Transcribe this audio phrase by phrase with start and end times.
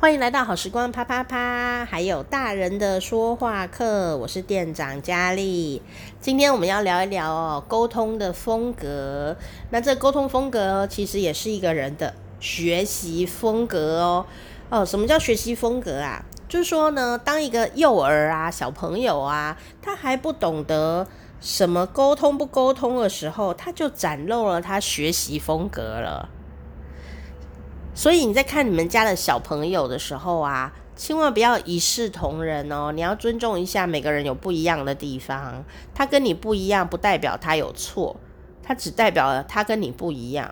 [0.00, 4.16] 欢迎来到好时光啪啪啪，还有大人的说话课。
[4.16, 5.82] 我是店长佳丽。
[6.22, 9.36] 今天我们要聊一聊哦，沟通的风格。
[9.68, 14.24] 那这沟通风格其实也是一个人的学习风格哦。
[14.70, 16.24] 哦，什么叫学习风格啊？
[16.48, 21.06] 就是说呢，当一个幼儿啊、小朋友啊，他还不懂得
[21.42, 26.30] 什么沟通不沟通的时候，他就展露了他学习风格了。
[28.00, 32.90] 所以你在看你们家的小朋友的时候啊，千万不要一视同仁哦。
[32.92, 35.62] 你要尊重一下每个人有不一样的地方。
[35.94, 38.16] 他跟你不一样，不代表他有错，
[38.62, 40.50] 他只代表他跟你不一样。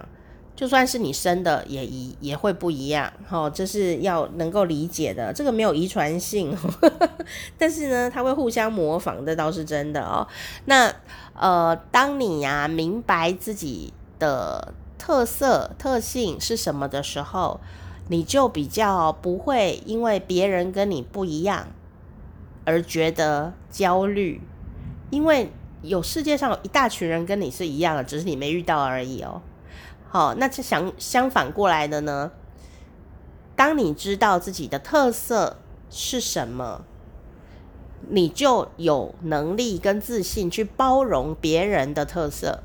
[0.54, 3.10] 就算是你生的，也一也会不一样。
[3.30, 5.32] 哦，这是要能够理解的。
[5.32, 6.54] 这个没有遗传性，
[7.56, 10.28] 但是呢，他会互相模仿，这倒是真的哦。
[10.66, 10.94] 那
[11.32, 14.74] 呃，当你呀、明白自己的。
[14.98, 17.60] 特色特性是什么的时候，
[18.08, 21.68] 你就比较不会因为别人跟你不一样
[22.64, 24.42] 而觉得焦虑，
[25.10, 25.50] 因为
[25.82, 29.40] 有世界上有一大群人跟你是一样的，只是你没遇到而已哦。
[30.08, 32.32] 好，那这相相反过来的呢，
[33.54, 36.84] 当你知道自己的特色是什么，
[38.08, 42.62] 你就有能力跟自信去包容别人的特色。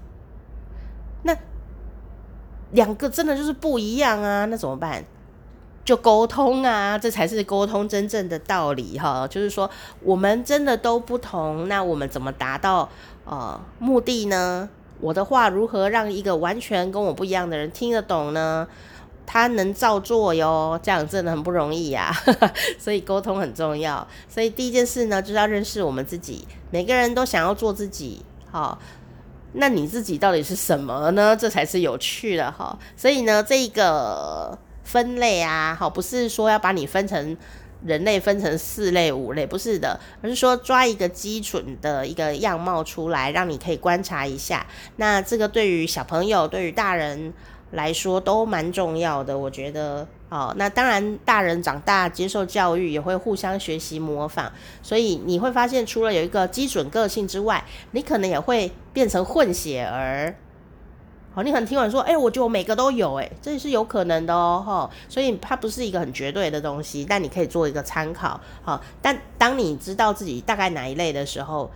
[2.73, 5.03] 两个真的就是不一样啊，那怎么办？
[5.85, 9.27] 就沟通啊，这才是沟通真正的道理哈。
[9.27, 9.69] 就是说，
[10.01, 12.87] 我们真的都不同，那我们怎么达到
[13.25, 14.69] 呃目的呢？
[15.01, 18.65] 我的话如何让一个完全跟我不一样的人听得懂呢？
[19.25, 22.13] 他能照做哟，这样真的很不容易呀。
[22.79, 24.07] 所以沟通很重要。
[24.29, 26.47] 所以第一件事呢，就是要认识我们自己。
[26.71, 28.79] 每个人都想要做自己，好。
[29.53, 31.35] 那你自己到底是什么呢？
[31.35, 32.77] 这才是有趣的哈。
[32.97, 37.37] 所以呢，这个分类啊，好，不是说要把你分成
[37.85, 44.65] 人类分成四类五类，不是的，而是说抓一个基准的一个样貌出来，让你可以观察一下。
[44.97, 47.33] 那这个对于小朋友，对于大人
[47.71, 50.07] 来说都蛮重要的，我觉得。
[50.33, 54.51] 哦，那当然，大人长大接受教育也会互相学习模仿，
[54.81, 60.33] 所以你会发现，除了有一个基准个性之外，你可能也会变成混血儿。
[61.35, 64.89] 好，你可能听完说，哎，我觉得我每个都有，哎，这也是有可能的哦，哈。
[65.07, 68.41] 所以它不是一个很绝对的东西，但你可以做一个参考。
[68.63, 71.69] 好，但当你知道自己大概哪一类的时候，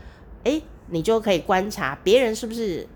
[0.43, 2.87] 哎，你就可以观察别人是不是。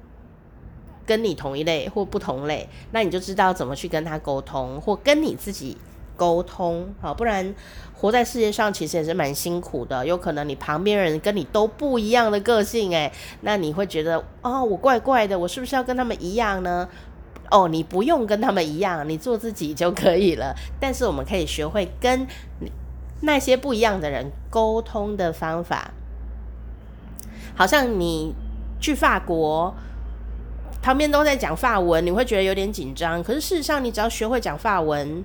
[1.05, 5.77] 跟你同一类或不同类，那你就知道怎么去跟他沟通，或跟你自己
[6.15, 7.53] 沟通，好，不然
[7.95, 10.05] 活在世界上其实也是蛮辛苦的。
[10.05, 16.87] 有可能你旁边人跟你都不一样的个性，诶，那你会觉得哦，我怪怪的，我是不是要跟他们一样呢？
[17.49, 20.55] 哦，你不用跟他们一样，你做自己就可以了。
[20.79, 22.27] 但是我们可以学会跟
[23.21, 25.91] 那些不一样的人沟通的方法，
[27.55, 28.33] 好像你
[28.79, 29.73] 去法国。
[30.81, 33.23] 旁边都在讲法文，你会觉得有点紧张。
[33.23, 35.23] 可是事实上，你只要学会讲法文，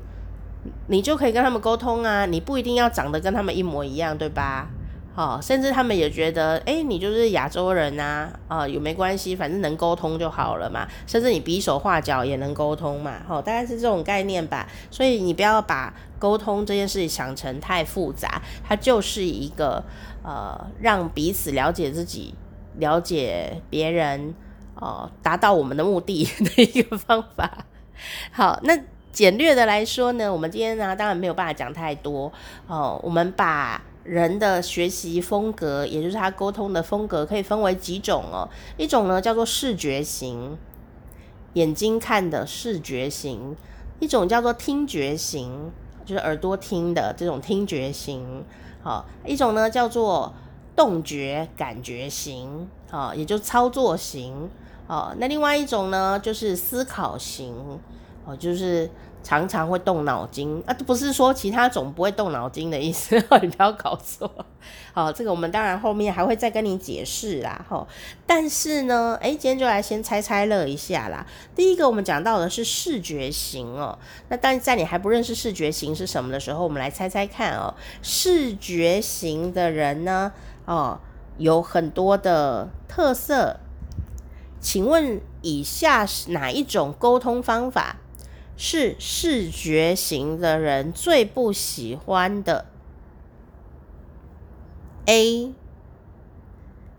[0.89, 2.27] 你就可以跟他们沟通啊。
[2.27, 4.69] 你不一定要长得跟他们一模一样，对吧？
[5.15, 10.87] 好，甚至他们也觉得，诶，你就是亚洲人啊，啊，有没关系，反正能沟通就好了嘛。
[11.07, 14.69] 甚至你比手画脚也能沟通嘛，好，大概是这种概念吧。
[14.91, 19.83] 所以你不要把沟通这件事情想成太复杂，它就是一个
[20.23, 22.35] 呃，让彼此了解自己、
[22.77, 24.35] 了解别人。
[24.77, 27.67] 哦，达到我们的目的 的一个方法。
[28.31, 28.79] 好，那
[29.11, 32.31] 简略的来说呢，我们今天呢，当然没有办法讲太多。
[32.67, 38.47] 哦，我们把人的学习风格，也就是他沟通的风格，可以分为几种哦。
[38.77, 40.59] 一种呢叫做视觉型，
[41.55, 43.57] 眼睛看的视觉型；
[43.99, 45.73] 一种叫做听觉型，
[46.05, 48.45] 就是耳朵听的这种听觉型。
[48.83, 50.35] 好，一种呢叫做
[50.77, 54.51] 动觉感觉型，啊，也就操作型。
[54.87, 57.55] 哦，那另外一种呢，就是思考型，
[58.25, 58.89] 哦，就是
[59.23, 64.31] 常常会动脑筋啊，不是说其他种不会动脑筋的意思， 你不要搞错。
[64.95, 67.85] 好，这个我们当然后面还会再跟你解释啦，哈。
[68.27, 71.27] 但是呢，诶，今天就来先猜猜乐一下啦。
[71.57, 73.99] 第一个我们讲到的是视觉型哦，
[74.29, 77.75] 那但在你还不认识视觉型是什么的时候，我们来猜猜看哦。
[78.03, 80.33] 视觉型的人呢，
[80.65, 81.01] 哦，
[81.39, 83.59] 有很多的特色。
[84.67, 87.99] 请问以下哪一种沟通方法
[88.57, 92.67] 是视觉型的人最不喜欢的
[95.05, 95.55] ？A.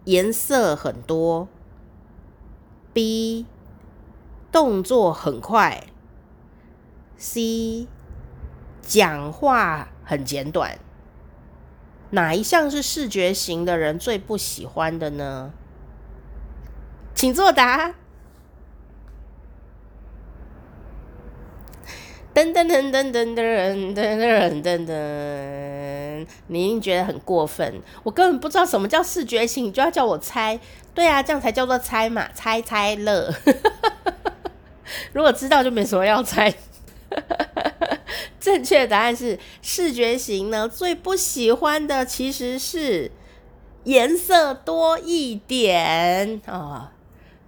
[0.06, 1.50] 颜色很多
[2.94, 3.46] ，B.
[4.50, 5.88] 动作很快
[7.18, 7.90] ，C.
[8.81, 10.80] 讲话很简短。
[12.12, 15.52] 哪一项是视觉型的人最不喜欢的呢？
[17.18, 17.96] 请作答。
[22.31, 27.81] 噔噔噔噔噔噔噔噔噔噔，你一定觉得很过分。
[28.04, 30.60] 我根本不知道什么叫视觉型，你就要叫我猜？
[30.94, 33.34] 对啊，这样才叫做猜嘛，猜猜乐。
[35.12, 36.54] 如果知道就没什么要猜。
[38.40, 43.10] 正确的答案是视觉型呢，最不喜欢的其实是
[43.86, 46.92] 颜色多一点啊、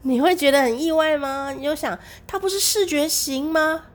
[0.03, 1.51] 你会觉得很意外吗？
[1.51, 3.85] 你就想，它不是视觉型吗？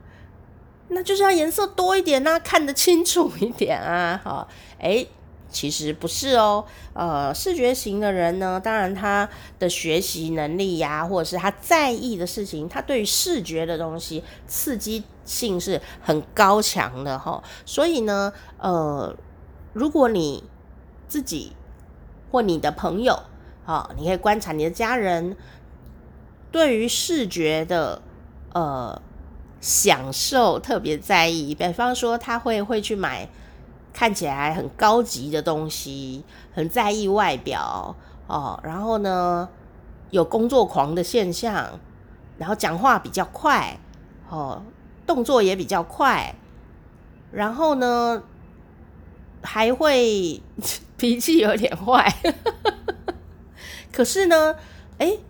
[0.89, 4.19] 那就是要颜色多一点呐、啊，看得清楚一点啊！
[4.23, 4.47] 哈，
[4.77, 5.09] 诶，
[5.49, 6.63] 其实不是哦。
[6.93, 17.43] 呃，视觉型的人呢，当然他的学习能力呀、或者是他在意的事情，他对于视觉的东西刺激性是很高强的哈。
[17.65, 19.15] 所以呢，呃，
[19.73, 20.43] 如果你
[21.07, 21.53] 自己
[22.31, 23.23] 或你的朋友，
[23.65, 25.35] 啊，你可以观察你的家人
[26.55, 28.01] 对于视觉的，
[28.53, 29.01] 呃。
[29.61, 33.27] 享受特别在意，比方说他会会去买
[33.91, 36.23] 看起来很高级的东西，
[36.53, 37.95] 很在意外表
[38.27, 38.59] 哦。
[38.63, 39.49] 然后呢，
[40.11, 41.79] 有工作狂的现象，
[42.37, 43.75] 然后讲话比较快
[44.29, 44.61] 哦，
[45.07, 46.35] 动作也比较快。
[47.31, 48.21] 然后呢，
[49.41, 50.43] 还会
[50.95, 52.13] 脾气有点坏。
[53.91, 54.55] 可是呢，
[54.99, 55.21] 诶，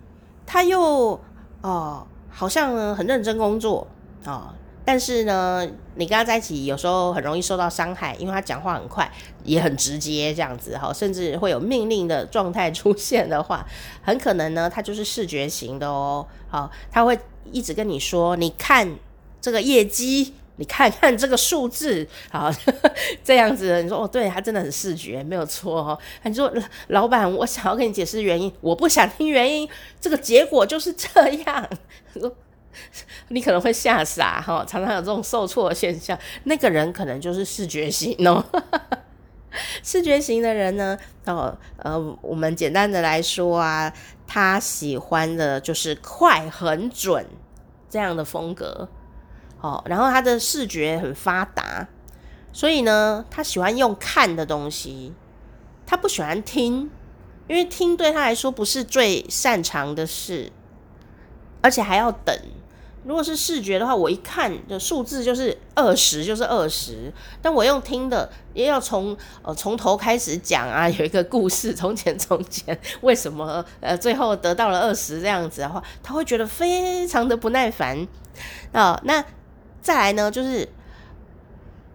[0.46, 1.20] 他又
[1.60, 3.86] 哦，好像很认真工作。
[4.24, 4.54] 哦，
[4.84, 9.10] 但是呢，你跟他在一起有时候很容易受到伤害，因为他讲话很快，
[9.44, 13.66] 也很直接，这样子哈，甚至会有命令的状态出现的话，
[14.02, 16.26] 很可能呢，他就是视觉型的哦。
[16.48, 17.18] 好，他会
[17.52, 18.96] 一直跟你说，你看
[19.40, 22.50] 这个业绩，你看看这个数字，好，
[23.22, 25.98] 这样子，你说哦，对，他真的很视觉，没有错哦。
[26.24, 26.52] 你说
[26.88, 29.68] 老板，我想要跟你解释原因，我不想听原因，
[30.00, 31.68] 这个结果就是这样。
[33.28, 36.18] 你可能会吓傻哈，常常有这种受挫的现象。
[36.44, 38.44] 那个人可能就是视觉型哦。
[39.82, 43.90] 视觉型的人呢，哦呃，我们简单的来说啊，
[44.26, 47.26] 他喜欢的就是快、很准
[47.88, 48.86] 这样的风格。
[49.66, 51.88] 哦，然后他的视觉很发达，
[52.52, 55.12] 所以呢，他喜欢用看的东西，
[55.84, 56.88] 他不喜欢听，
[57.48, 60.52] 因为听对他来说不是最擅长的事，
[61.60, 62.38] 而且还要等。
[63.04, 67.12] 如果是视觉的话，我一看的数字就是二十，就是二十。
[67.40, 78.06] 但我用听的，也要从呃从头开始讲啊， 有一个故事，从前从前为什么呃最后得到了二十这样子的话，他会觉得非常的不耐烦
[78.72, 79.24] 啊、那
[79.86, 80.68] 再来呢，就是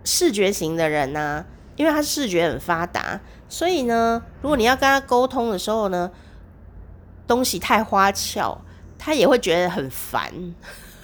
[0.06, 1.46] 视觉型的人呢、啊，
[1.76, 6.10] 因为他视觉很发达，所以呢，如果你要跟他沟通的时候呢，
[7.28, 8.62] 东西太花俏，
[8.98, 10.32] 他也会觉得很烦。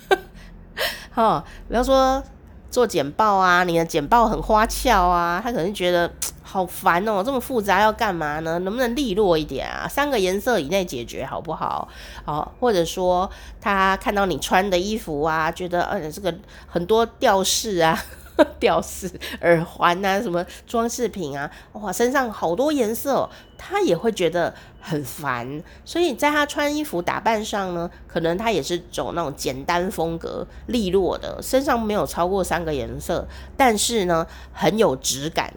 [1.11, 2.23] 哈，比方说
[2.71, 6.09] 做简报啊，你的简报很花俏啊，他可能觉得
[6.47, 8.57] 好烦哦，这么复杂要干嘛呢？
[8.59, 9.85] 能不能利落一点啊？
[9.87, 11.87] 三个颜色以内解决好不好？
[12.25, 13.29] 哦，或者说
[13.59, 16.33] 他看到你穿的衣服啊，觉得呃这个
[16.65, 18.01] 很多吊饰啊。
[18.59, 19.09] 吊饰、
[19.41, 23.27] 耳环啊，什么装饰品啊，哇，身上好多颜色，
[23.57, 25.63] 他也会觉得很烦。
[25.83, 33.27] 所以在他穿衣服打扮上呢，可能他也是走那种简单风格、利落的，身上没有超过三个颜色，
[33.57, 35.51] 但是呢，很有质感，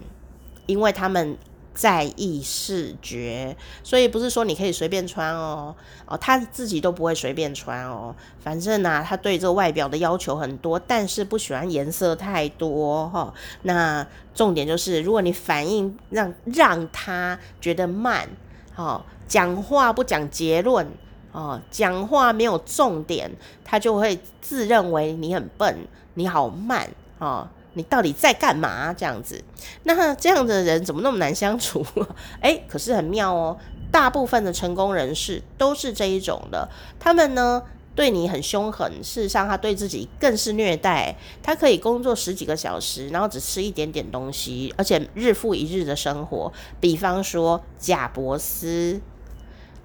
[0.70, 1.36] 因为他们。
[1.72, 5.74] 在意视觉，所以不是说你可以随便穿哦，
[6.04, 8.14] 哦，他自己都不会随便穿哦。
[8.40, 18.28] 反正呢、他对这个外表的要求很多，但是不喜欢颜色太多哈、那重点就是，如果你反应让让他觉得慢，
[18.74, 20.86] 哦，讲话不讲结论，
[21.30, 23.30] 哦，讲话没有重点，
[23.64, 27.48] 他就会自认为你很笨，你好慢，哦。
[27.74, 28.92] 你到底在干嘛？
[28.92, 29.42] 这样子，
[29.84, 31.84] 那这样的人怎么那么难相处？
[32.42, 33.56] 诶，可是很妙哦，
[33.90, 36.68] 大部分的成功人士都是这一种的。
[36.98, 37.62] 他们呢，
[37.94, 41.16] 对你很凶狠，事实上他对自己更是虐待。
[41.42, 46.52] 他可以工作十几个小时，然后只吃一点点东西，而且日复一日的生活。
[46.80, 49.00] 比方说贾伯斯。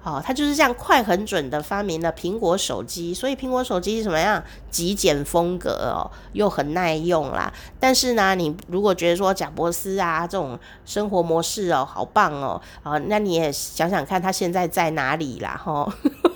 [0.06, 4.40] 哦，他就是这样快很准的发明了苹果手机，所以苹果手机是什么样？
[4.70, 7.52] 极简风格哦，又很耐用啦。
[7.80, 15.60] 但是呢，你如果觉得说贾伯斯啊这种生活模式哦，好棒哦，啊，那你也想想看他现在在哪里啦？
[15.64, 15.92] 哈，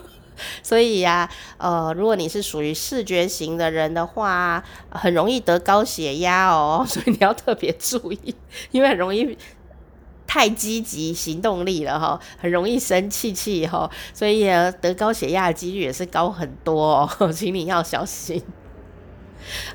[0.64, 8.34] 所以呀、呃，如果你是属于视觉型的人的话，很容易得高血压哦，所以你要特别注意，
[8.72, 9.38] 因为容易
[10.32, 14.44] 太积极行动力了哈，很容易生气气哈，所以
[14.80, 18.40] 得高血压的几率也是高很多哦， 请你要小心。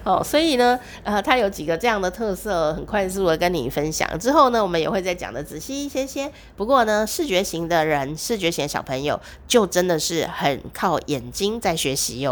[0.05, 4.07] 哦，所以呢，呃，它有几个这样的特色，很快速的跟你分享。
[4.17, 6.31] 之后呢，我们也会再讲的仔细一些些。
[6.55, 12.23] 不过呢，视觉型的人，视觉型小朋友，就真的是很靠眼睛在学习哟。